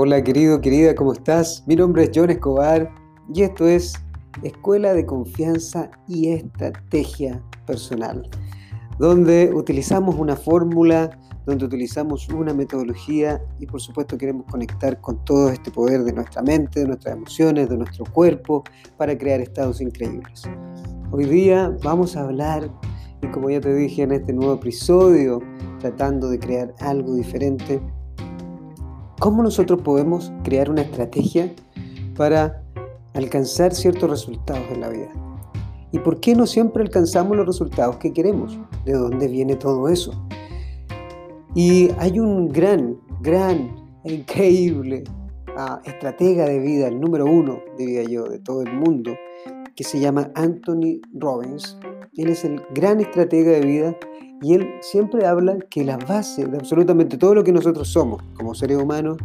[0.00, 1.64] Hola querido, querida, ¿cómo estás?
[1.66, 2.88] Mi nombre es John Escobar
[3.34, 3.94] y esto es
[4.44, 8.22] Escuela de Confianza y Estrategia Personal,
[9.00, 11.10] donde utilizamos una fórmula,
[11.46, 16.42] donde utilizamos una metodología y por supuesto queremos conectar con todo este poder de nuestra
[16.42, 18.62] mente, de nuestras emociones, de nuestro cuerpo,
[18.96, 20.44] para crear estados increíbles.
[21.10, 22.70] Hoy día vamos a hablar,
[23.20, 25.40] y como ya te dije en este nuevo episodio,
[25.80, 27.80] tratando de crear algo diferente,
[29.18, 31.52] ¿Cómo nosotros podemos crear una estrategia
[32.16, 32.62] para
[33.14, 35.08] alcanzar ciertos resultados en la vida?
[35.90, 38.56] ¿Y por qué no siempre alcanzamos los resultados que queremos?
[38.84, 40.12] ¿De dónde viene todo eso?
[41.56, 45.02] Y hay un gran, gran increíble
[45.48, 49.16] uh, estratega de vida, el número uno, diría yo, de todo el mundo,
[49.74, 51.76] que se llama Anthony Robbins.
[52.18, 53.96] Él es el gran estratega de vida
[54.42, 58.56] y él siempre habla que la base de absolutamente todo lo que nosotros somos como
[58.56, 59.18] seres humanos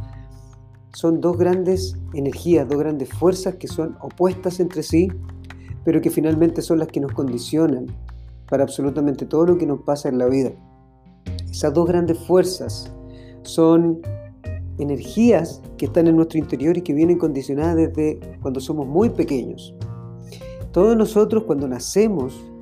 [0.93, 5.07] son dos grandes energías, dos grandes fuerzas que son opuestas entre sí,
[5.83, 7.87] pero que finalmente son las que nos condicionan
[8.47, 10.51] para absolutamente todo lo que nos pasa en la vida.
[11.49, 12.93] Esas dos grandes fuerzas
[13.41, 14.01] son
[14.77, 19.73] energías que están en nuestro interior y que vienen condicionadas desde cuando somos muy pequeños.
[20.71, 22.52] Todos nosotros cuando nacemos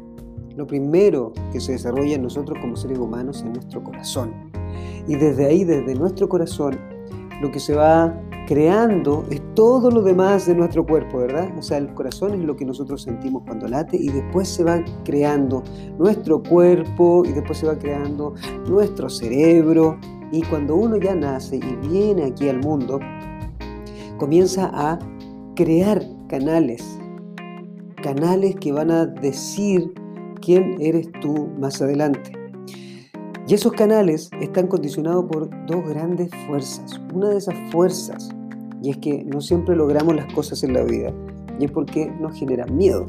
[0.55, 4.33] lo primero que se desarrolla en nosotros como seres humanos es nuestro corazón.
[5.07, 6.77] Y desde ahí, desde nuestro corazón,
[7.41, 8.15] lo que se va
[8.47, 11.49] creando es todo lo demás de nuestro cuerpo, ¿verdad?
[11.57, 14.83] O sea, el corazón es lo que nosotros sentimos cuando late y después se va
[15.05, 15.63] creando
[15.97, 18.33] nuestro cuerpo y después se va creando
[18.67, 19.97] nuestro cerebro.
[20.31, 22.99] Y cuando uno ya nace y viene aquí al mundo,
[24.17, 24.99] comienza a
[25.55, 26.99] crear canales,
[28.01, 29.93] canales que van a decir
[30.41, 32.31] quién eres tú más adelante.
[33.47, 36.99] Y esos canales están condicionados por dos grandes fuerzas.
[37.13, 38.29] Una de esas fuerzas,
[38.81, 41.13] y es que no siempre logramos las cosas en la vida,
[41.59, 43.05] y es porque nos genera miedo.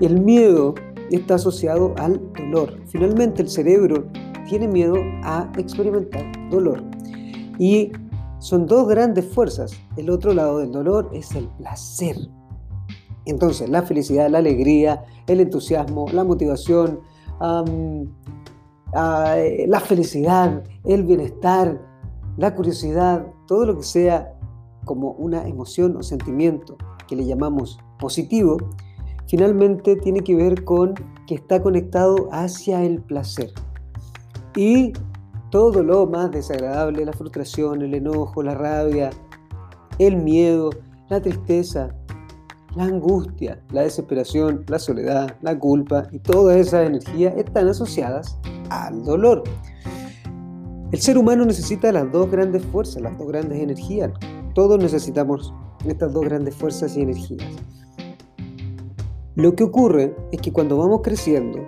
[0.00, 0.74] El miedo
[1.10, 2.78] está asociado al dolor.
[2.86, 4.06] Finalmente el cerebro
[4.48, 6.82] tiene miedo a experimentar dolor.
[7.58, 7.92] Y
[8.38, 9.72] son dos grandes fuerzas.
[9.96, 12.16] El otro lado del dolor es el placer.
[13.24, 17.00] Entonces, la felicidad, la alegría, el entusiasmo, la motivación,
[18.92, 21.80] la felicidad, el bienestar,
[22.36, 24.34] la curiosidad, todo lo que sea
[24.84, 28.56] como una emoción o sentimiento que le llamamos positivo,
[29.26, 30.94] finalmente tiene que ver con
[31.26, 33.52] que está conectado hacia el placer.
[34.56, 34.92] Y
[35.50, 39.10] todo lo más desagradable, la frustración, el enojo, la rabia,
[39.98, 40.70] el miedo,
[41.08, 41.94] la tristeza,
[42.74, 48.38] la angustia, la desesperación, la soledad, la culpa y toda esa energía están asociadas
[48.70, 49.42] al dolor.
[50.90, 54.10] El ser humano necesita las dos grandes fuerzas, las dos grandes energías.
[54.54, 55.52] Todos necesitamos
[55.86, 57.48] estas dos grandes fuerzas y energías.
[59.34, 61.66] Lo que ocurre es que cuando vamos creciendo,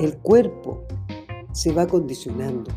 [0.00, 0.82] el cuerpo
[1.52, 2.70] se va condicionando.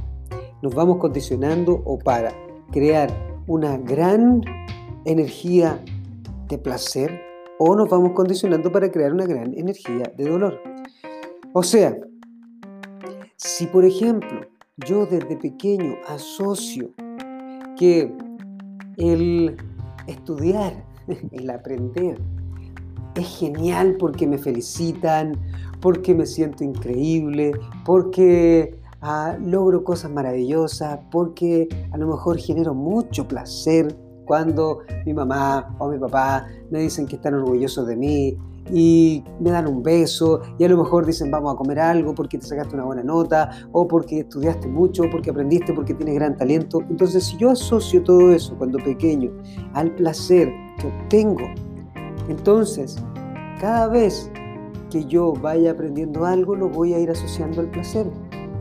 [0.62, 2.32] Nos vamos condicionando o para
[2.72, 3.10] crear
[3.48, 4.42] una gran
[5.06, 5.80] energía
[6.50, 7.22] de placer
[7.60, 10.60] o nos vamos condicionando para crear una gran energía de dolor.
[11.54, 11.96] O sea,
[13.38, 14.42] si por ejemplo
[14.86, 16.92] yo desde pequeño asocio
[17.78, 18.12] que
[18.98, 19.56] el
[20.08, 20.86] estudiar,
[21.32, 22.20] el aprender,
[23.16, 25.38] es genial porque me felicitan,
[25.82, 27.52] porque me siento increíble,
[27.86, 33.96] porque ah, logro cosas maravillosas, porque a lo mejor genero mucho placer
[34.30, 38.38] cuando mi mamá o mi papá me dicen que están orgullosos de mí
[38.72, 42.38] y me dan un beso y a lo mejor dicen vamos a comer algo porque
[42.38, 46.84] te sacaste una buena nota o porque estudiaste mucho, porque aprendiste, porque tienes gran talento.
[46.92, 49.32] Entonces si yo asocio todo eso cuando pequeño
[49.74, 51.50] al placer que obtengo,
[52.28, 52.98] entonces
[53.60, 54.32] cada vez
[54.92, 58.06] que yo vaya aprendiendo algo lo voy a ir asociando al placer.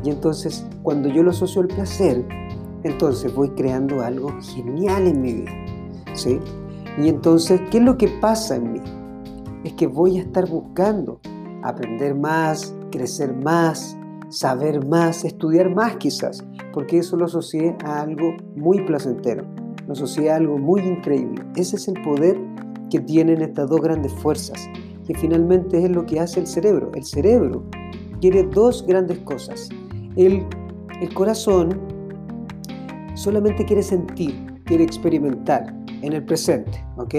[0.03, 2.25] Y entonces cuando yo lo asocio al placer,
[2.85, 5.53] entonces voy creando algo genial en mi vida.
[6.15, 6.41] ¿sí?
[6.99, 8.81] Y entonces, ¿qué es lo que pasa en mí?
[9.65, 11.21] Es que voy a estar buscando
[11.63, 13.97] aprender más, crecer más,
[14.29, 19.45] saber más, estudiar más quizás, porque eso lo asocié a algo muy placentero,
[19.87, 21.45] lo asocié a algo muy increíble.
[21.57, 22.39] Ese es el poder
[22.91, 24.69] que tienen estas dos grandes fuerzas,
[25.07, 26.91] que finalmente es lo que hace el cerebro.
[26.95, 27.65] El cerebro
[28.21, 29.69] quiere dos grandes cosas.
[30.17, 30.45] El,
[31.01, 31.98] el corazón
[33.19, 37.15] solamente quiere sentir, quiere experimentar en el presente, ¿ok?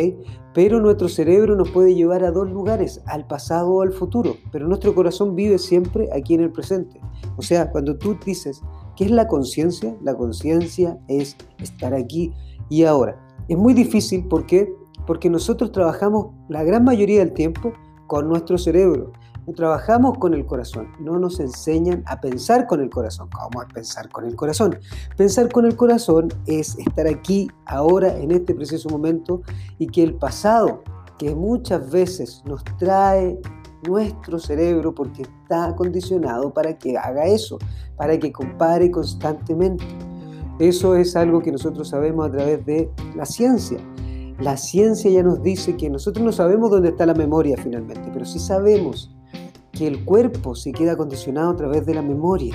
[0.53, 4.67] Pero nuestro cerebro nos puede llevar a dos lugares, al pasado o al futuro, pero
[4.67, 6.99] nuestro corazón vive siempre aquí en el presente.
[7.37, 8.61] O sea, cuando tú dices,
[8.95, 9.95] ¿qué es la conciencia?
[10.01, 12.31] La conciencia es estar aquí
[12.69, 13.19] y ahora.
[13.47, 14.73] Es muy difícil porque
[15.09, 17.73] porque nosotros trabajamos la gran mayoría del tiempo
[18.05, 19.11] con nuestro cerebro.
[19.47, 23.29] No trabajamos con el corazón, no nos enseñan a pensar con el corazón.
[23.31, 24.77] ¿Cómo es pensar con el corazón?
[25.17, 29.41] Pensar con el corazón es estar aquí, ahora, en este preciso momento,
[29.79, 30.83] y que el pasado,
[31.17, 33.39] que muchas veces nos trae
[33.87, 37.57] nuestro cerebro porque está condicionado para que haga eso,
[37.97, 39.85] para que compare constantemente.
[40.59, 43.79] Eso es algo que nosotros sabemos a través de la ciencia.
[44.39, 48.25] La ciencia ya nos dice que nosotros no sabemos dónde está la memoria finalmente, pero
[48.25, 49.15] sí sabemos
[49.79, 52.53] que el cuerpo se queda condicionado a través de la memoria.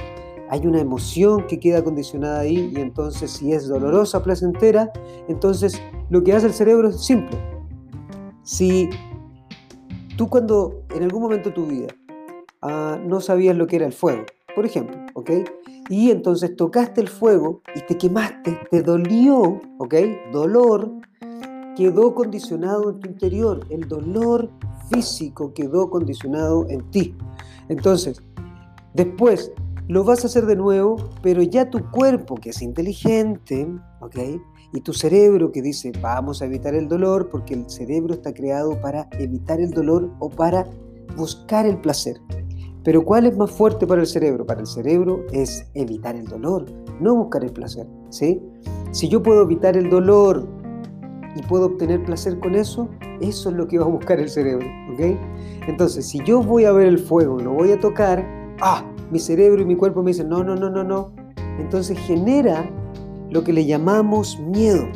[0.51, 4.93] Hay una emoción que queda condicionada ahí y entonces si es dolorosa, placentera,
[5.27, 5.81] entonces
[6.11, 7.39] lo que hace el cerebro es simple.
[8.43, 8.91] Si
[10.19, 11.89] tú cuando en algún momento de tu vida
[12.61, 15.31] ah, no sabías lo que era el fuego, por ejemplo, ¿ok?
[15.89, 19.95] Y entonces tocaste el fuego y te quemaste, te dolió, ¿ok?
[20.31, 20.93] Dolor,
[21.77, 24.51] quedó condicionado en tu interior, el dolor
[24.91, 27.17] físico quedó condicionado en ti.
[27.69, 28.23] Entonces,
[28.95, 29.53] después
[29.89, 33.69] lo vas a hacer de nuevo, pero ya tu cuerpo, que es inteligente,
[34.01, 34.17] ¿ok?
[34.73, 38.81] Y tu cerebro que dice, vamos a evitar el dolor, porque el cerebro está creado
[38.81, 40.67] para evitar el dolor o para
[41.17, 42.17] buscar el placer.
[42.83, 44.47] Pero ¿cuál es más fuerte para el cerebro?
[44.47, 46.67] Para el cerebro es evitar el dolor,
[47.01, 48.43] no buscar el placer, ¿sí?
[48.91, 50.47] Si yo puedo evitar el dolor
[51.35, 52.89] y puedo obtener placer con eso,
[53.21, 55.19] eso es lo que va a buscar el cerebro, ¿ok?
[55.67, 58.25] Entonces, si yo voy a ver el fuego, lo voy a tocar,
[58.61, 61.13] ah, mi cerebro y mi cuerpo me dicen, no, no, no, no, no.
[61.59, 62.69] Entonces genera
[63.31, 64.87] lo que le llamamos miedo.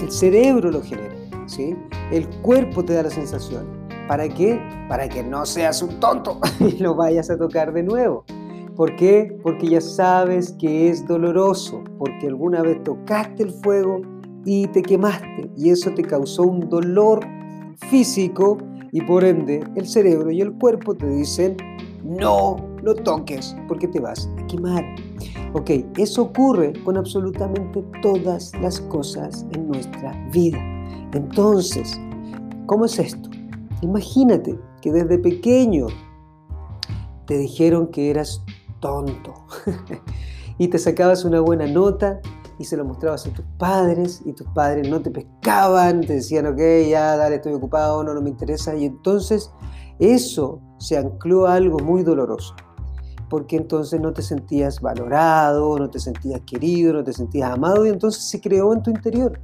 [0.00, 1.14] El cerebro lo genera,
[1.46, 1.76] ¿sí?
[2.10, 3.66] El cuerpo te da la sensación.
[4.08, 4.60] ¿Para qué?
[4.88, 8.24] Para que no seas un tonto y lo vayas a tocar de nuevo.
[8.76, 9.36] ¿Por qué?
[9.42, 14.02] Porque ya sabes que es doloroso, porque alguna vez tocaste el fuego
[14.44, 17.20] y te quemaste y eso te causó un dolor
[17.90, 18.58] físico
[18.92, 21.56] y por ende el cerebro y el cuerpo te dicen
[22.04, 24.84] no lo toques porque te vas a quemar.
[25.54, 30.58] Ok, eso ocurre con absolutamente todas las cosas en nuestra vida.
[31.14, 31.98] Entonces,
[32.66, 33.30] ¿cómo es esto?
[33.80, 35.86] Imagínate que desde pequeño
[37.26, 38.42] te dijeron que eras
[38.80, 39.34] tonto
[40.58, 42.20] y te sacabas una buena nota
[42.58, 46.46] y se lo mostrabas a tus padres y tus padres no te pescaban, te decían,
[46.46, 48.74] ok, ya, dale, estoy ocupado, no, no me interesa.
[48.76, 49.50] Y entonces
[49.98, 52.54] eso se ancló a algo muy doloroso,
[53.28, 57.90] porque entonces no te sentías valorado, no te sentías querido, no te sentías amado y
[57.90, 59.40] entonces se creó en tu interior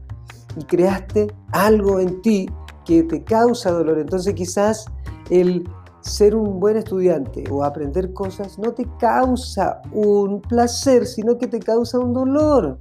[0.56, 2.48] y creaste algo en ti
[2.84, 3.98] que te causa dolor.
[3.98, 4.86] Entonces quizás
[5.30, 5.68] el
[6.00, 11.60] ser un buen estudiante o aprender cosas no te causa un placer, sino que te
[11.60, 12.78] causa un dolor.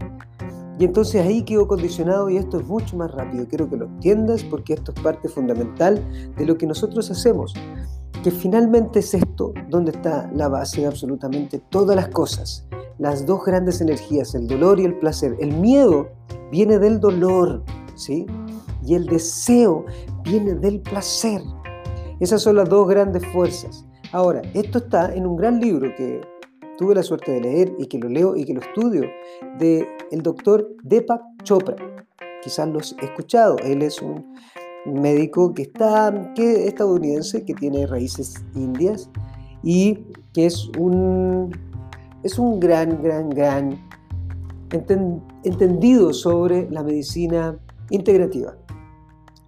[0.79, 3.45] Y entonces ahí quedó condicionado y esto es mucho más rápido.
[3.49, 6.01] Quiero que lo entiendas porque esto es parte fundamental
[6.37, 7.53] de lo que nosotros hacemos.
[8.23, 12.65] Que finalmente es esto donde está la base de absolutamente todas las cosas.
[12.97, 15.35] Las dos grandes energías, el dolor y el placer.
[15.41, 16.07] El miedo
[16.49, 17.61] viene del dolor,
[17.95, 18.25] ¿sí?
[18.85, 19.85] Y el deseo
[20.23, 21.41] viene del placer.
[22.21, 23.85] Esas son las dos grandes fuerzas.
[24.13, 26.21] Ahora, esto está en un gran libro que
[26.79, 29.03] tuve la suerte de leer y que lo leo y que lo estudio,
[29.59, 31.75] de el doctor Deepak Chopra.
[32.41, 33.57] Quizás los he escuchado.
[33.57, 34.33] Él es un
[34.85, 39.09] médico que está que estadounidense que tiene raíces indias
[39.61, 41.51] y que es un
[42.23, 43.77] es un gran gran gran
[45.43, 47.59] entendido sobre la medicina
[47.89, 48.55] integrativa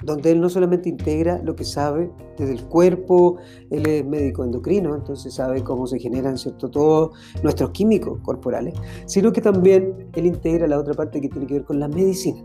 [0.03, 3.37] donde él no solamente integra lo que sabe desde el cuerpo,
[3.69, 6.69] él es médico endocrino, entonces sabe cómo se generan ¿cierto?
[6.69, 7.11] todos
[7.43, 8.73] nuestros químicos corporales,
[9.05, 12.43] sino que también él integra la otra parte que tiene que ver con la medicina,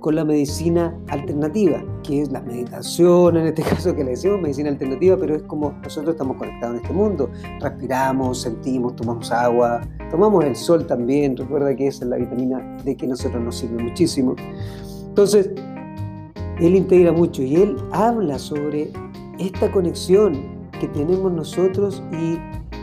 [0.00, 4.70] con la medicina alternativa, que es la meditación, en este caso que le decimos medicina
[4.70, 7.30] alternativa, pero es como nosotros estamos conectados en este mundo,
[7.60, 9.80] respiramos, sentimos, tomamos agua,
[10.10, 13.56] tomamos el sol también, recuerda que esa es la vitamina D que a nosotros nos
[13.56, 14.36] sirve muchísimo.
[15.08, 15.50] Entonces,
[16.60, 18.90] él integra mucho y él habla sobre
[19.38, 22.38] esta conexión que tenemos nosotros y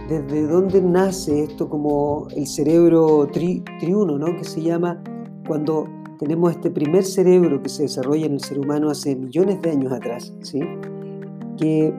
[0.10, 4.28] desde dónde nace esto como el cerebro triuno, ¿no?
[4.38, 5.02] que se llama
[5.48, 5.88] cuando
[6.20, 9.92] tenemos este primer cerebro que se desarrolla en el ser humano hace millones de años
[9.92, 10.60] atrás, ¿sí?
[11.58, 11.94] que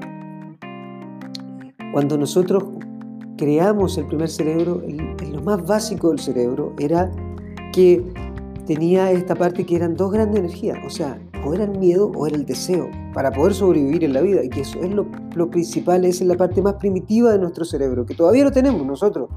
[1.92, 2.64] cuando nosotros
[3.37, 4.83] creamos el primer cerebro,
[5.30, 7.11] lo más básico del cerebro era
[7.73, 8.02] que
[8.66, 12.26] tenía esta parte que eran dos grandes energías, o sea, o era el miedo o
[12.26, 14.45] era el deseo para poder sobrevivir en la vida.
[14.45, 18.14] Y que eso es lo, principal, es la parte más primitiva de nuestro cerebro, que
[18.14, 19.28] todavía lo tenemos nosotros.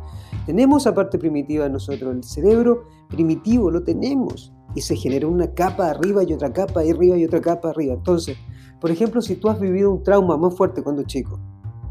[0.46, 4.54] Tenemos esa parte primitiva de nosotros, el cerebro primitivo lo tenemos.
[4.76, 7.96] y se genera una capa arriba y otra capa arriba y otra capa arriba.
[7.96, 8.38] Entonces,
[8.80, 11.40] por ejemplo, si tú has vivido un trauma muy fuerte cuando chico,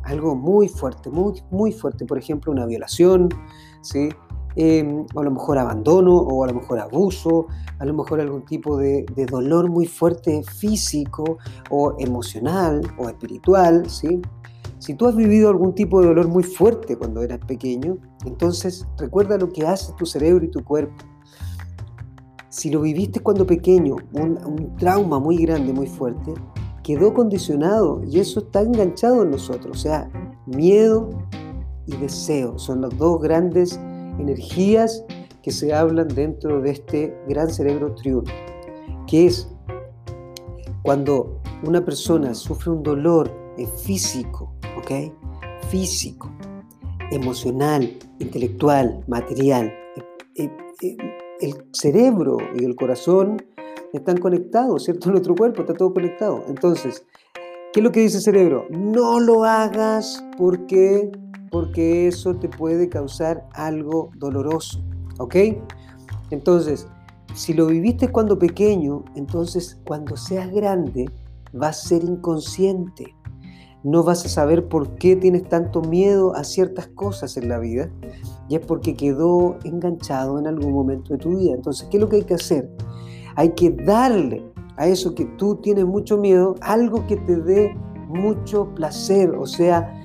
[0.04, 3.28] algo muy fuerte, muy, muy fuerte, por ejemplo, una violación,
[3.82, 4.08] ¿sí?
[4.60, 7.46] Em, o a lo mejor abandono, o a lo mejor abuso,
[7.78, 11.38] a lo mejor algún tipo de, dolor muy fuerte físico,
[11.70, 14.20] o emocional, o espiritual, ¿sí?
[14.80, 19.38] Si tú has vivido algún tipo de dolor muy fuerte cuando eras pequeño, entonces recuerda
[19.38, 21.04] lo que hace tu cerebro y tu cuerpo.
[22.48, 26.34] Si lo viviste cuando pequeño, un, un trauma muy grande, muy fuerte,
[26.82, 29.76] quedó condicionado y eso está enganchado en nosotros.
[29.76, 30.10] O sea,
[30.46, 31.10] miedo
[31.86, 33.78] y deseo son las dos grandes
[34.18, 35.04] energías
[35.42, 38.30] que se hablan dentro de este gran cerebro triuno,
[39.06, 39.48] que es
[40.82, 43.30] cuando una persona sufre un dolor
[43.66, 45.12] físico, ¿ok?
[45.68, 46.30] Físico,
[47.10, 49.72] emocional, intelectual, material.
[49.96, 50.50] Eh, eh,
[50.82, 50.96] eh,
[51.40, 53.42] el cerebro y el corazón
[53.92, 55.10] están conectados, ¿cierto?
[55.10, 56.44] Nuestro cuerpo está todo conectado.
[56.48, 57.04] Entonces,
[57.72, 58.66] ¿qué es lo que dice el cerebro?
[58.70, 61.10] No lo hagas porque,
[61.50, 64.80] porque eso te puede causar algo doloroso,
[65.18, 65.36] ¿ok?
[66.30, 66.86] Entonces,
[67.34, 71.10] si lo viviste cuando pequeño, entonces cuando seas grande
[71.52, 73.14] vas a ser inconsciente
[73.84, 77.88] no vas a saber por qué tienes tanto miedo a ciertas cosas en la vida
[78.48, 81.54] y es porque quedó enganchado en algún momento de tu vida.
[81.54, 82.70] Entonces, ¿qué es lo que hay que hacer?
[83.36, 84.42] Hay que darle
[84.76, 87.76] a eso que tú tienes mucho miedo algo que te dé
[88.08, 89.97] mucho placer, o sea,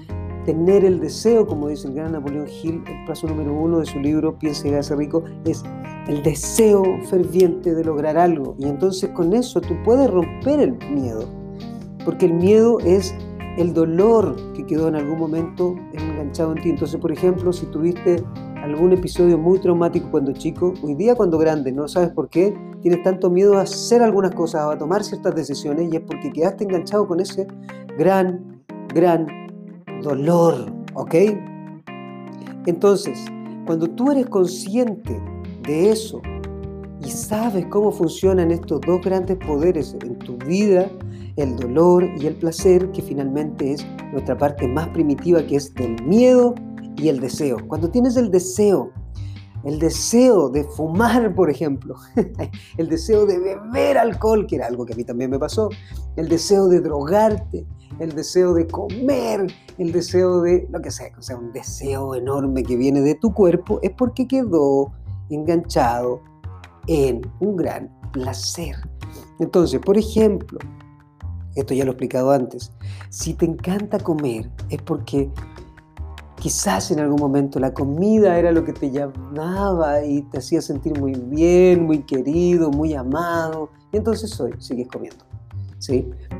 [0.45, 3.99] tener el deseo, como dice el gran Napoleón Hill, el paso número uno de su
[3.99, 5.63] libro Piensa y hace rico, es
[6.07, 8.55] el deseo ferviente de lograr algo.
[8.59, 11.25] Y entonces con eso tú puedes romper el miedo,
[12.05, 13.15] porque el miedo es
[13.57, 16.69] el dolor que quedó en algún momento enganchado en ti.
[16.69, 18.23] Entonces, por ejemplo, si tuviste
[18.63, 23.03] algún episodio muy traumático cuando chico, hoy día cuando grande, no sabes por qué, tienes
[23.03, 27.07] tanto miedo a hacer algunas cosas, a tomar ciertas decisiones, y es porque quedaste enganchado
[27.07, 27.45] con ese
[27.97, 29.42] gran, gran
[30.03, 31.15] dolor, ¿ok?
[32.65, 33.19] Entonces,
[33.65, 35.19] cuando tú eres consciente
[35.63, 36.21] de eso
[37.03, 40.89] y sabes cómo funcionan estos dos grandes poderes en tu vida,
[41.37, 46.01] el dolor y el placer, que finalmente es nuestra parte más primitiva, que es del
[46.03, 46.53] miedo
[46.95, 47.57] y el deseo.
[47.67, 48.91] Cuando tienes el deseo,
[49.63, 51.95] el deseo de fumar, por ejemplo,
[52.77, 55.69] el deseo de beber alcohol, que era algo que a mí también me pasó,
[56.17, 57.65] el deseo de drogarte,
[58.03, 62.63] el deseo de comer, el deseo de lo que sea, o sea, un deseo enorme
[62.63, 64.91] que viene de tu cuerpo, es porque quedó
[65.29, 66.21] enganchado
[66.87, 68.75] en un gran placer.
[69.39, 70.59] Entonces, por ejemplo,
[71.55, 72.71] esto ya lo he explicado antes.
[73.09, 75.29] Si te encanta comer es porque
[76.35, 80.99] quizás en algún momento la comida era lo que te llamaba y te hacía sentir
[80.99, 83.69] muy bien, muy querido, muy amado.
[83.91, 85.32] Y entonces hoy sigues comiendo.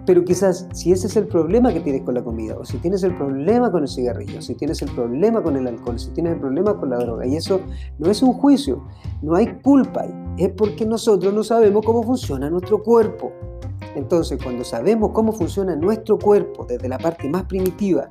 [0.06, 3.04] Pero quizás si ese es el problema que tienes con la comida, o si tienes
[3.04, 6.40] el problema con el cigarrillo, si tienes el problema con el alcohol, si tienes el
[6.40, 7.62] problema con la droga, y eso
[8.00, 8.84] no es un juicio,
[9.22, 10.06] no hay culpa
[10.38, 13.32] es porque nosotros no sabemos cómo funciona nuestro cuerpo.
[13.96, 18.10] Entonces, cuando sabemos cómo funciona nuestro cuerpo desde la parte más primitiva,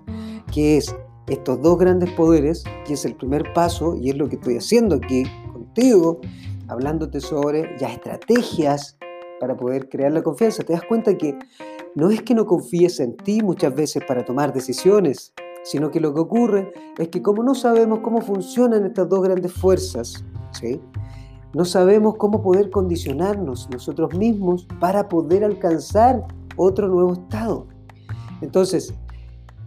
[0.52, 0.94] que es
[1.26, 4.96] estos dos grandes poderes, que es el primer paso, y es lo que estoy haciendo
[4.96, 6.20] aquí contigo,
[6.68, 8.96] hablándote sobre ya estrategias
[9.42, 11.36] para poder crear la confianza, te das cuenta que
[11.96, 15.34] no es que no confíes en ti muchas veces para tomar decisiones,
[15.64, 19.52] sino que lo que ocurre es que como no sabemos cómo funcionan estas dos grandes
[19.52, 20.80] fuerzas, ¿sí?
[21.54, 27.66] No sabemos cómo poder condicionarnos nosotros mismos para poder alcanzar otro nuevo estado.
[28.42, 28.94] Entonces,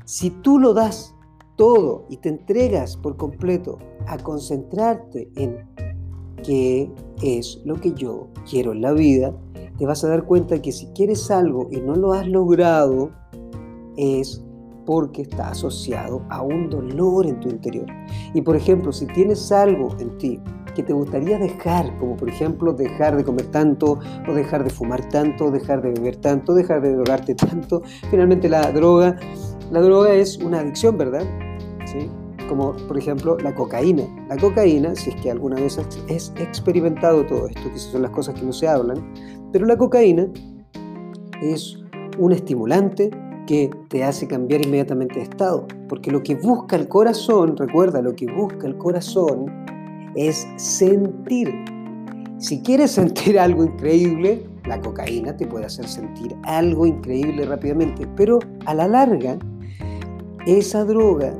[0.05, 1.13] si tú lo das
[1.57, 3.77] todo y te entregas por completo
[4.07, 5.67] a concentrarte en
[6.43, 6.89] qué
[7.21, 9.33] es lo que yo quiero en la vida,
[9.77, 13.11] te vas a dar cuenta que si quieres algo y no lo has logrado,
[13.97, 14.43] es
[14.85, 17.87] porque está asociado a un dolor en tu interior.
[18.33, 20.39] Y por ejemplo, si tienes algo en ti
[20.75, 25.07] que te gustaría dejar, como por ejemplo dejar de comer tanto, o dejar de fumar
[25.09, 27.81] tanto, dejar de beber tanto, dejar de drogarte tanto.
[28.11, 29.17] Finalmente la droga,
[29.71, 31.23] la droga es una adicción, ¿verdad?
[31.85, 32.09] ¿Sí?
[32.49, 34.03] Como por ejemplo la cocaína.
[34.27, 38.35] La cocaína, si es que alguna vez has experimentado todo esto, que son las cosas
[38.35, 38.97] que no se hablan,
[39.55, 40.27] pero la cocaína
[41.41, 41.81] es
[42.19, 43.09] un estimulante
[43.47, 48.13] que te hace cambiar inmediatamente de estado, porque lo que busca el corazón, recuerda, lo
[48.13, 49.45] que busca el corazón
[50.13, 51.55] es sentir.
[52.37, 58.39] Si quieres sentir algo increíble, la cocaína te puede hacer sentir algo increíble rápidamente, pero
[58.65, 59.39] a la larga,
[60.45, 61.33] esa droga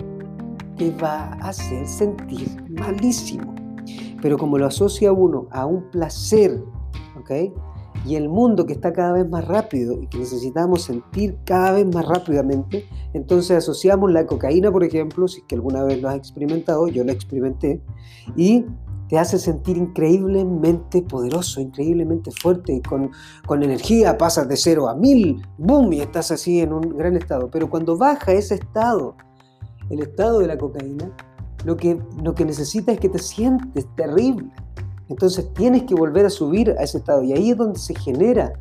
[0.78, 2.48] te va a hacer sentir
[2.80, 3.54] malísimo.
[4.22, 6.64] Pero como lo asocia uno a un placer
[7.18, 7.32] ¿ok?
[8.06, 11.88] Y el mundo que está cada vez más rápido y que necesitamos sentir cada vez
[11.88, 17.04] más rápidamente, entonces asociamos la cocaína, por ejemplo, si alguna vez lo has experimentado, yo
[17.04, 17.82] lo experimenté,
[18.36, 18.66] y
[19.10, 23.12] te hace sentir increíblemente poderoso, increíblemente fuerte, y con,
[23.46, 27.50] con energía pasas de cero a mil, boom, y estás así en un gran estado.
[27.52, 29.16] Pero cuando baja ese estado,
[29.90, 31.12] el estado de la cocaína,
[31.66, 34.50] lo que, lo que necesitas es que te sientes terrible.
[35.10, 38.54] Entonces tienes que volver a subir a ese estado y ahí es donde se genera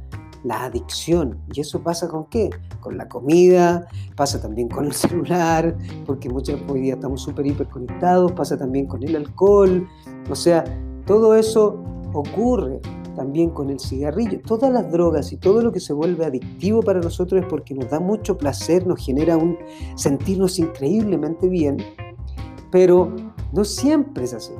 [0.44, 1.38] la adicción.
[1.52, 2.50] ¿Y eso pasa con qué?
[2.80, 8.32] Con la comida, pasa también con el celular, porque muchos hoy día estamos súper hiperconectados,
[8.32, 9.88] pasa también con el alcohol.
[10.30, 10.64] O sea,
[11.06, 11.82] todo eso
[12.12, 12.80] ocurre
[13.14, 14.40] también con el cigarrillo.
[14.42, 17.90] Todas las drogas y todo lo que se vuelve adictivo para nosotros es porque nos
[17.90, 19.56] da mucho placer, nos genera un
[19.96, 21.78] sentirnos increíblemente bien,
[22.70, 23.14] pero
[23.52, 24.52] no siempre es así,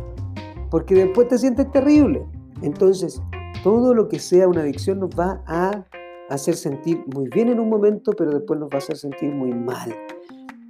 [0.75, 2.27] porque después te sientes terrible.
[2.61, 3.23] Entonces,
[3.63, 5.85] todo lo que sea una adicción nos va a
[6.31, 9.53] hacer sentir muy bien en un momento, pero después nos va a hacer sentir muy
[9.53, 9.95] mal.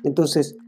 [0.02, 0.58] Entonces,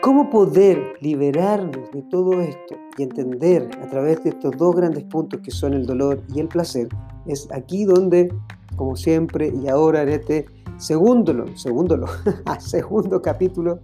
[0.00, 5.42] ¿cómo poder liberarnos de todo esto y entender a través de estos dos grandes puntos
[5.42, 6.88] que son el dolor y el placer?
[7.26, 8.32] Es aquí donde,
[8.74, 10.46] como siempre, y ahora en este
[10.78, 12.06] segundo, segundo,
[12.58, 13.80] segundo capítulo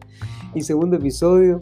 [0.54, 1.58] y segundo episodio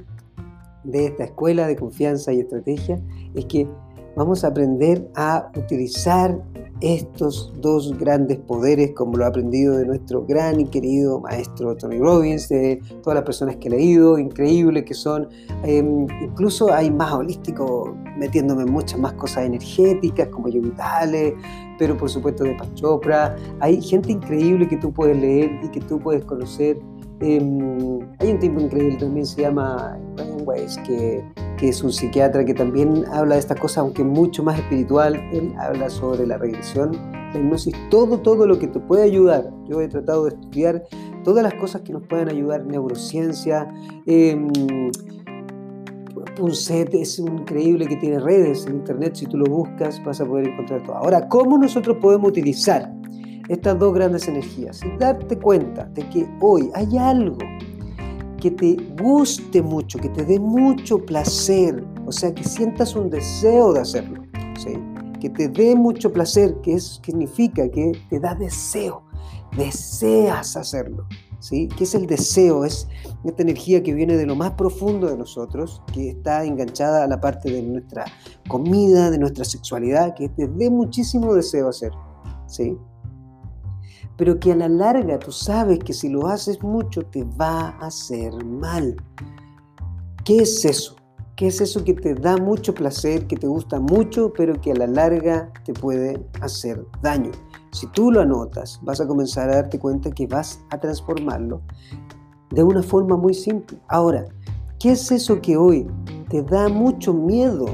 [0.85, 3.01] de esta escuela de confianza y estrategia,
[3.35, 3.69] es que
[4.17, 6.41] vamos a aprender a utilizar
[6.81, 11.99] estos dos grandes poderes, como lo he aprendido de nuestro gran y querido maestro Tony
[11.99, 15.29] Robbins, de todas las personas que he leído, increíble que son,
[15.63, 21.35] em, incluso hay más holístico, metiéndome en muchas más cosas energéticas, como Yogi Vitale,
[21.79, 25.99] pero por supuesto de Pachopra, hay gente increíble que tú puedes leer y que tú
[25.99, 26.79] puedes conocer.
[27.21, 29.99] Em, hay un tipo increíble también, se llama
[30.45, 31.25] Weiss, que
[31.57, 35.15] que es un psiquiatra que también habla de estas cosas, aunque mucho más espiritual.
[35.33, 36.93] Él habla sobre la regresión,
[37.33, 39.51] la hipnosis, todo, todo lo que te puede ayudar.
[39.69, 40.85] Yo he tratado de estudiar
[41.23, 43.69] todas las cosas que nos pueden ayudar, neurociencia.
[44.07, 44.37] Eh,
[46.37, 50.49] Punset es increíble que tiene redes en internet, si tú lo buscas vas a poder
[50.49, 50.97] encontrar todo.
[50.97, 52.93] Ahora, ¿cómo nosotros podemos utilizar
[53.49, 54.81] estas dos grandes energías?
[54.85, 57.39] Y darte cuenta de que hoy hay algo
[58.45, 63.73] que te guste mucho, que te dé mucho placer, o sea, que sientas un deseo
[63.73, 64.23] de hacerlo,
[64.59, 64.75] ¿sí?
[65.19, 69.03] que te dé mucho placer, que es, significa que te da deseo,
[69.57, 71.07] deseas hacerlo.
[71.41, 71.69] ¿Sí?
[71.77, 72.65] ¿Qué es el deseo?
[72.65, 72.89] Es
[73.23, 77.21] esta energía que viene de lo más profundo de nosotros, que está enganchada a la
[77.21, 78.07] parte de nuestra
[78.49, 81.93] comida, de nuestra sexualidad, que te dé muchísimo deseo hacer.
[82.47, 82.79] ¿sí?
[84.17, 87.87] Pero que a la larga tú sabes que si lo haces mucho te va a
[87.87, 88.97] hacer mal.
[90.25, 90.97] ¿Qué es eso?
[91.37, 94.77] ¿Qué es eso que te da mucho placer, que te gusta mucho, pero que a
[94.77, 97.33] la larga te puede hacer daño?
[97.73, 101.61] Si tú lo anotas, vas a comenzar a darte cuenta que vas a transformarlo
[102.51, 103.77] de una forma muy simple.
[103.89, 104.27] Ahora,
[104.79, 105.89] ¿qué es eso que hoy
[106.29, 107.67] te da mucho miedo,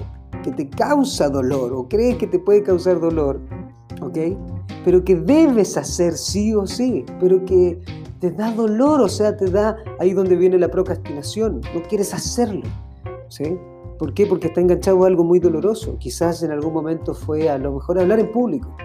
[0.43, 3.43] que te causa dolor o crees que te puede causar dolor?
[4.01, 4.17] ¿Ok?
[4.85, 7.79] Pero que debes hacer sí o sí, pero que
[8.21, 12.63] te da dolor, o sea, te da ahí donde viene la procrastinación, no quieres hacerlo.
[13.29, 13.57] ¿sí?
[13.99, 14.27] ¿Por qué?
[14.27, 15.97] Porque está enganchado a algo muy doloroso.
[15.99, 18.77] Quizás en algún momento fue a lo mejor hablar en público.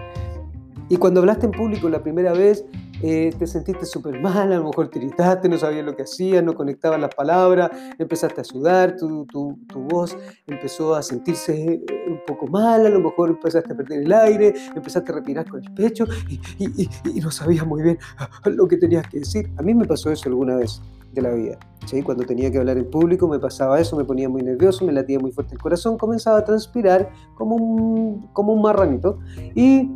[0.88, 2.64] Y cuando hablaste en público la primera vez,
[3.02, 6.42] eh, te sentiste súper mal, a lo mejor te irritaste, no sabías lo que hacías,
[6.42, 11.84] no conectabas las palabras, empezaste a sudar, tu, tu, tu, voz empezó a sentirse eh,
[12.08, 15.62] un poco mal, a lo mejor empezaste a perder el aire, empezaste a respirar con
[15.62, 17.98] el pecho y, y, y, no sabías muy bien
[18.46, 19.50] lo que tenías que decir.
[19.56, 20.80] A mí me pasó eso alguna vez
[21.12, 21.58] de la vida.
[21.86, 22.02] ¿sí?
[22.02, 25.18] Cuando tenía que hablar en público me pasaba eso, me ponía muy nervioso, me latía
[25.18, 29.18] muy fuerte el corazón, comenzaba a transpirar como un, como un marranito
[29.54, 29.90] y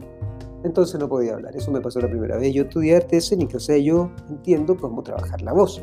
[0.64, 1.56] entonces no podía hablar.
[1.56, 2.52] Eso me pasó la primera vez.
[2.52, 5.82] Yo estudié arte escénica, o sea, yo entiendo cómo trabajar la voz.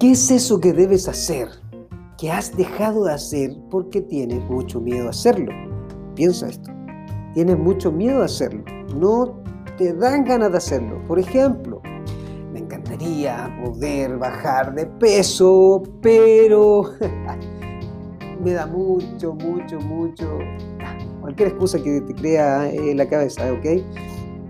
[0.00, 1.48] ¿Qué es eso que debes hacer?
[2.16, 5.52] Que has dejado de hacer porque tienes mucho miedo a hacerlo.
[6.14, 6.70] Piensa esto.
[7.34, 8.64] Tienes mucho miedo a hacerlo.
[8.96, 9.42] No
[9.76, 11.00] te dan ganas de hacerlo.
[11.06, 11.80] Por ejemplo,
[12.52, 16.82] me encantaría poder bajar de peso, pero
[18.44, 20.38] me da mucho, mucho, mucho
[21.20, 23.82] cualquier excusa que te crea en la cabeza, ¿ok?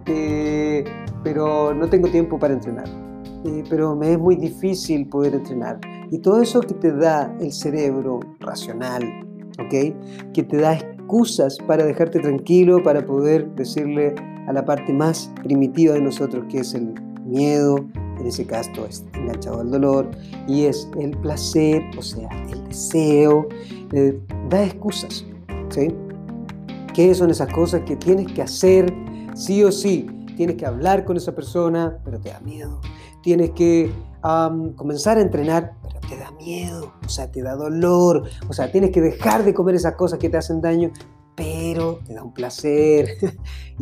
[0.07, 0.85] Eh,
[1.23, 2.89] pero no tengo tiempo para entrenar.
[3.45, 5.81] Eh, pero me es muy difícil poder entrenar.
[6.11, 9.03] Y todo eso que te da el cerebro racional,
[9.59, 10.33] ¿ok?
[10.33, 14.15] Que te da excusas para dejarte tranquilo, para poder decirle
[14.47, 17.77] a la parte más primitiva de nosotros, que es el miedo,
[18.19, 20.11] en ese caso es enganchado al dolor,
[20.47, 23.47] y es el placer, o sea, el deseo,
[23.93, 25.25] eh, da excusas,
[25.69, 25.89] ¿sí?
[26.99, 28.93] ¿Qué son esas cosas que tienes que hacer
[29.37, 30.05] sí o sí?
[30.37, 32.81] Tienes que hablar con esa persona, pero te da miedo.
[33.23, 33.93] Tienes que
[34.75, 38.91] comenzar a entrenar, pero te da miedo, o sea, te da dolor, o sea, tienes
[38.91, 40.91] que dejar de comer esas cosas que te hacen daño,
[41.37, 43.11] pero te da un placer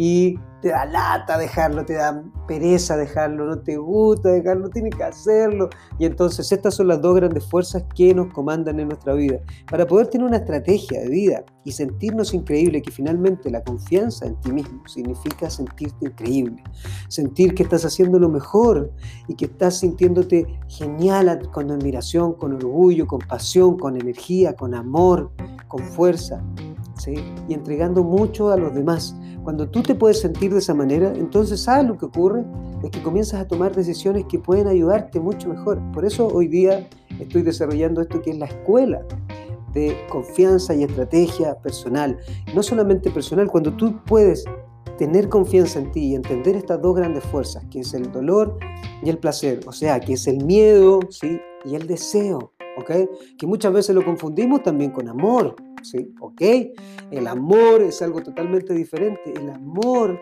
[0.66, 5.70] te da lata dejarlo, te da pereza dejarlo, no te gusta dejarlo, tienes que hacerlo.
[5.96, 9.38] Y entonces estas son las dos grandes fuerzas que nos comandan en nuestra vida.
[9.70, 14.34] Para poder tener una estrategia de vida y sentirnos increíble, que finalmente la confianza en
[14.40, 16.60] ti mismo significa sentirte increíble,
[17.06, 18.90] sentir que estás haciendo lo mejor
[19.28, 25.30] y que estás sintiéndote genial con admiración, con orgullo, con pasión, con energía, con amor,
[25.68, 26.42] con fuerza
[27.48, 29.14] y entregando mucho a los demás.
[29.44, 32.44] Cuando tú te puedes sentir de esa manera, entonces ¿sabes lo que ocurre?
[32.82, 35.80] Es que comienzas a tomar decisiones que pueden ayudarte mucho mejor.
[35.92, 36.88] Por eso hoy día
[37.20, 39.02] estoy desarrollando esto que es la escuela
[39.72, 42.18] de confianza y estrategia personal.
[42.54, 44.44] No solamente personal, cuando tú puedes
[44.96, 48.58] tener confianza en ti y entender estas dos grandes fuerzas, que es el dolor
[49.02, 51.38] y el placer, o sea, que es el miedo ¿sí?
[51.64, 52.90] y el deseo, ¿ok?
[53.38, 55.56] Que muchas veces lo confundimos también con amor.
[55.82, 56.14] ¿sí?
[56.20, 56.42] ¿Ok?
[57.10, 59.32] El amor es algo totalmente diferente.
[59.34, 60.18] El amor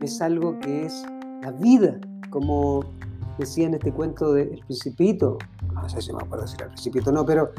[0.00, 1.04] es algo que es
[1.42, 1.98] la vida,
[2.30, 2.84] como
[3.38, 5.38] decía en este cuento del Principito.
[5.72, 7.50] No sé si me acuerdo si era el Principito no, pero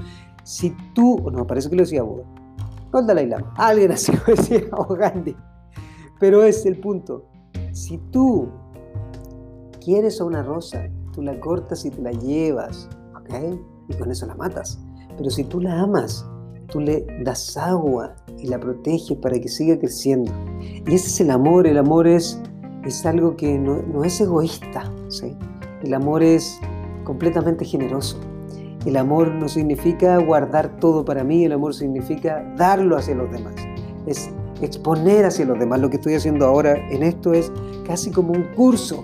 [0.44, 2.22] si tú, no, parece que lo decía vos,
[2.94, 5.36] no el Dalai Lama, alguien así lo decía o Gandhi.
[6.20, 7.26] Pero es el punto.
[7.74, 8.50] Si tú
[9.84, 13.60] quieres a una rosa, tú la cortas y te la llevas, ¿ok?
[13.90, 14.80] Y con eso la matas.
[15.18, 16.26] Pero si tú la amas,
[16.68, 20.32] tú le das agua y la proteges para que siga creciendo.
[20.60, 22.40] Y ese es el amor, el amor es,
[22.84, 25.36] es algo que no, es egoísta, ¿sí?
[25.84, 26.60] el amor es
[27.04, 28.20] completamente generoso.
[28.86, 33.56] El amor no significa guardar todo para mí, el amor significa darlo hacia los demás.
[34.06, 34.30] Es
[34.62, 35.80] exponer hacia los demás.
[35.80, 37.52] Lo que estoy haciendo ahora en esto es
[37.86, 39.04] casi como un curso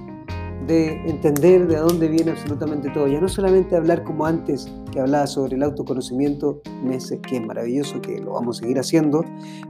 [0.72, 3.08] de entender de dónde viene absolutamente todo.
[3.08, 8.02] Ya no solamente hablar como antes que hablaba sobre el autoconocimiento, meses, que es maravilloso,
[8.02, 9.26] que lo vamos a seguir haciendo,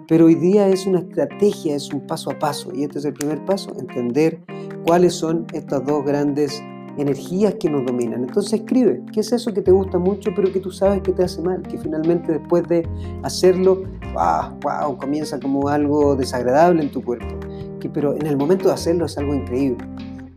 [0.07, 2.71] pero hoy día es una estrategia, es un paso a paso.
[2.73, 4.41] Y este es el primer paso, entender
[4.85, 6.61] cuáles son estas dos grandes
[6.97, 8.23] energías que nos dominan.
[8.23, 11.23] Entonces escribe, ¿qué es eso que te gusta mucho pero que tú sabes que te
[11.23, 11.63] hace mal?
[11.63, 12.87] Que finalmente después de
[13.23, 13.83] hacerlo,
[14.13, 17.39] wow, wow comienza como algo desagradable en tu cuerpo.
[17.79, 19.83] Que, pero en el momento de hacerlo es algo increíble.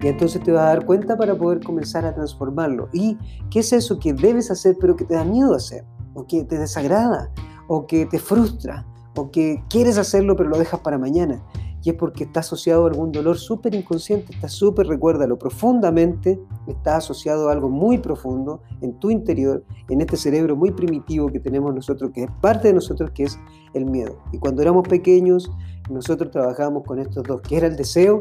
[0.04, 2.90] Y entonces te vas a dar cuenta para poder comenzar a transformarlo.
[2.92, 3.16] ¿Y
[3.50, 5.82] qué es eso que debes hacer pero que te da miedo hacer?
[6.12, 7.30] ¿O que te desagrada?
[7.68, 8.86] ¿O que te frustra?
[9.16, 11.42] ¿O que quieres hacerlo pero lo dejas para mañana?
[11.82, 16.96] Y es porque está asociado a algún dolor súper inconsciente, está súper, recuérdalo, profundamente está
[16.96, 21.74] asociado a algo muy profundo en tu interior, en este cerebro muy primitivo que tenemos
[21.74, 23.38] nosotros, que es parte de nosotros, que es
[23.72, 24.18] el miedo.
[24.32, 25.50] Y cuando éramos pequeños,
[25.90, 28.20] nosotros trabajábamos con estos dos, que era el deseo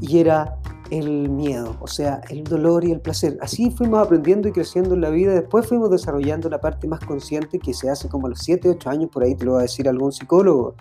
[0.00, 0.58] y era
[0.90, 3.38] el miedo, o sea, el dolor y el placer.
[3.40, 5.32] Así fuimos aprendiendo y creciendo en la vida.
[5.32, 8.90] Después fuimos desarrollando la parte más consciente que se hace como a los 7, 8
[8.90, 10.74] años, por ahí te lo va a decir algún psicólogo.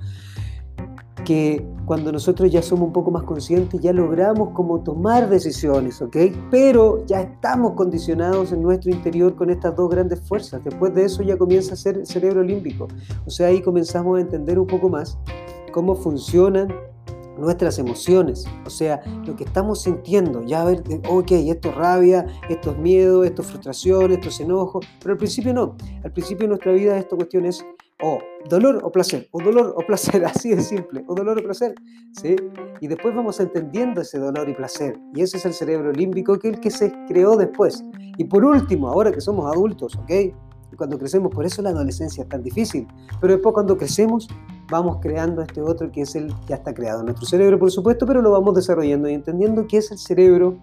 [1.25, 6.15] Que cuando nosotros ya somos un poco más conscientes, ya logramos como tomar decisiones, ¿ok?
[6.49, 10.63] Pero ya estamos condicionados en nuestro interior con estas dos grandes fuerzas.
[10.63, 12.87] Después de eso ya comienza a ser el cerebro olímpico.
[13.25, 15.17] O sea, ahí comenzamos a entender un poco más
[15.73, 16.73] cómo funcionan
[17.37, 22.25] nuestras emociones, o sea, lo que estamos sintiendo, ya a ver, ok, esto es rabia,
[22.49, 26.43] esto es miedo, esto es frustración, esto es enojo, pero al principio no, al principio
[26.43, 27.65] de nuestra vida esta cuestión es
[28.01, 31.73] o dolor o placer, o dolor o placer, así de simple, o dolor o placer,
[32.13, 32.35] ¿sí?
[32.79, 36.49] Y después vamos entendiendo ese dolor y placer, y ese es el cerebro límbico que
[36.49, 37.83] es el que se creó después.
[38.17, 40.11] Y por último, ahora que somos adultos, ¿ok?
[40.77, 42.87] Cuando crecemos, por eso la adolescencia es tan difícil,
[43.19, 44.27] pero después cuando crecemos
[44.69, 48.05] vamos creando este otro que es el ya está creado en nuestro cerebro, por supuesto,
[48.05, 50.57] pero lo vamos desarrollando y entendiendo que es el cerebro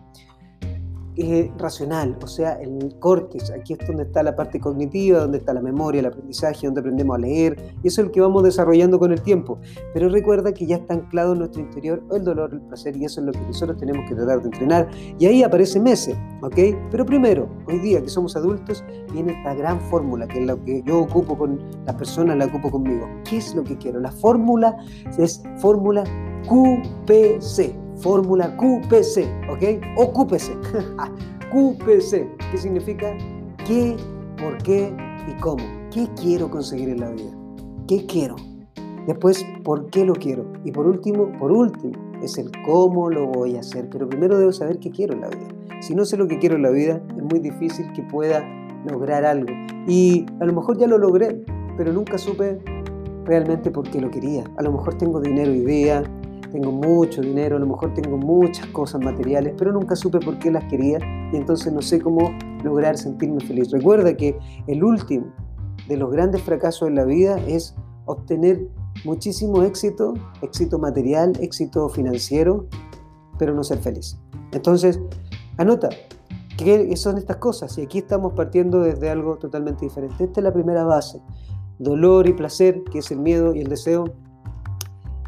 [1.59, 5.61] racional, o sea, el córtex, aquí es donde está la parte cognitiva, donde está la
[5.61, 9.13] memoria, el aprendizaje, donde aprendemos a leer, y eso es el que vamos desarrollando con
[9.13, 9.59] el tiempo.
[9.93, 13.21] Pero recuerda que ya está anclado en nuestro interior el dolor, el placer, y eso
[13.21, 14.89] es lo que nosotros tenemos que tratar de entrenar.
[15.19, 16.59] Y ahí aparece meses, ¿ok?
[16.91, 20.83] Pero primero, hoy día que somos adultos, viene esta gran fórmula, que es la que
[20.85, 23.09] yo ocupo con las personas, la ocupo conmigo.
[23.29, 24.01] ¿Qué es lo que quiero?
[24.01, 24.77] La fórmula
[25.17, 26.05] es fórmula
[26.49, 29.63] QPC fórmula QPC, ¿ok?
[29.97, 30.53] Ocúpese.
[31.51, 33.17] QPC, ¿qué significa
[33.67, 33.97] qué,
[34.41, 34.95] por qué
[35.29, 35.65] y cómo.
[35.91, 37.31] ¿Qué quiero conseguir en la vida?
[37.87, 38.37] ¿Qué quiero?
[39.07, 40.51] Después, ¿por qué lo quiero?
[40.65, 43.89] Y por último, por último, es el cómo lo voy a hacer.
[43.91, 45.49] Pero primero debo saber qué quiero en la vida.
[45.81, 48.43] Si no sé lo que quiero en la vida, es muy difícil que pueda
[48.91, 49.53] lograr algo.
[49.87, 51.45] Y a lo mejor ya lo logré,
[51.77, 52.59] pero nunca supe
[53.25, 54.45] realmente porque lo quería.
[54.57, 56.03] A lo mejor tengo dinero hoy día,
[56.55, 60.53] tengo mucho dinero, a lo mejor tengo muchas cosas materiales, pero nunca supe por qué
[60.53, 60.99] las quería
[61.33, 62.31] y entonces no sé cómo
[62.63, 63.73] lograr sentirme feliz.
[63.73, 64.39] Recuerda que
[64.69, 65.27] el último
[65.89, 68.69] de los grandes fracasos en la vida es obtener
[69.05, 72.69] muchísimo éxito, éxito material, éxito financiero,
[73.37, 74.17] pero no ser feliz.
[74.53, 75.01] Entonces,
[75.57, 75.89] anota,
[76.57, 77.77] ¿qué son estas cosas?
[77.79, 80.23] Y aquí estamos partiendo desde algo totalmente diferente.
[80.23, 81.21] Esta es la primera base.
[81.81, 84.05] Dolor y placer, que es el miedo y el deseo.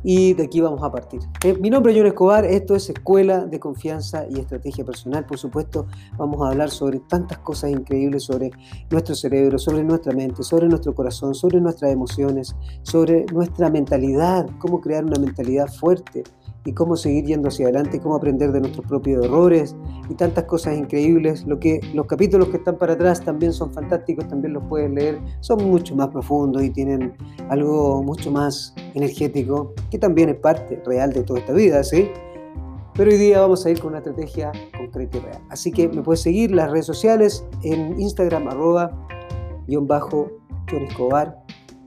[0.08, 1.20] Y de aquí vamos a partir.
[1.42, 5.26] Eh, mi nombre es John Escobar, esto es Escuela de Confianza y Estrategia Personal.
[5.26, 8.52] Por supuesto, vamos a hablar sobre tantas cosas increíbles sobre
[8.88, 14.80] nuestro cerebro, sobre nuestra mente, sobre nuestro corazón, sobre nuestras emociones, sobre nuestra mentalidad, cómo
[14.80, 16.22] crear una mentalidad fuerte,
[16.66, 19.76] y cómo seguir yendo hacia adelante, cómo aprender de nuestros propios errores
[20.10, 21.46] y tantas cosas increíbles.
[21.46, 25.20] Lo que, los capítulos que están para atrás también son fantásticos, también los puedes leer,
[25.40, 27.14] son mucho más profundos y tienen
[27.48, 32.10] algo mucho más energético, que también es parte real de toda esta vida, ¿sí?
[32.94, 35.42] Pero hoy día vamos a ir con una estrategia concreta y real.
[35.50, 38.90] Así que me puedes seguir las redes sociales, en Instagram, arroba,
[39.68, 40.32] guion bajo,
[40.68, 41.44] John Escobar.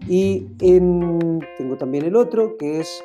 [0.08, 3.04] Y en, tengo también el otro, que es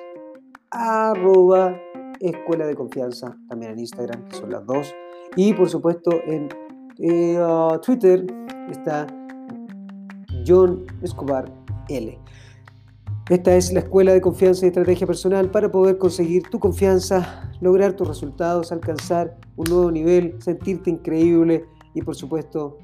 [0.74, 1.80] arroba
[2.20, 4.92] escuela de confianza, también en Instagram, que son las dos.
[5.36, 6.48] Y por supuesto en
[6.98, 8.26] eh, uh, Twitter
[8.70, 9.06] está
[10.46, 11.50] John Escobar
[11.88, 12.18] L.
[13.30, 17.94] Esta es la escuela de confianza y estrategia personal para poder conseguir tu confianza, lograr
[17.94, 22.78] tus resultados, alcanzar un nuevo nivel, sentirte increíble y por supuesto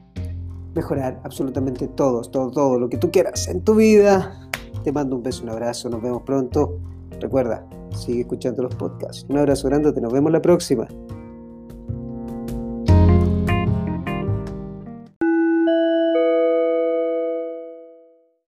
[0.75, 4.49] mejorar absolutamente todo, todo, todo lo que tú quieras en tu vida.
[4.83, 6.79] Te mando un beso, un abrazo, nos vemos pronto.
[7.21, 9.27] Recuerda, sigue escuchando los podcasts.
[9.29, 10.87] Un abrazo grande, nos vemos la próxima.